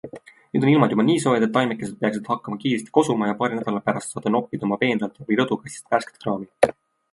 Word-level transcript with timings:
Nüüd 0.55 0.63
on 0.67 0.69
ilmad 0.69 0.93
juba 0.95 1.03
nii 1.09 1.17
soojad, 1.25 1.45
et 1.47 1.53
taimekesed 1.57 1.99
peaksid 2.05 2.31
hakkama 2.33 2.57
kiiresti 2.63 2.95
kosuma 2.99 3.29
ja 3.33 3.37
paari 3.43 3.61
nädala 3.61 3.83
pärast 3.91 4.17
saate 4.17 4.35
noppida 4.39 4.69
oma 4.71 4.81
peenralt 4.87 5.23
või 5.29 5.41
rõdukastist 5.43 5.97
värsket 5.97 6.23
kraami. 6.27 6.77